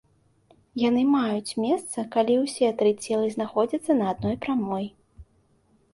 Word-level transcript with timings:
Яны 0.83 1.03
маюць 1.15 1.57
месца, 1.65 2.05
калі 2.17 2.39
ўсе 2.45 2.71
тры 2.81 2.95
целы 3.05 3.27
знаходзяцца 3.37 3.91
на 4.03 4.11
адной 4.17 4.35
прамой. 4.47 4.85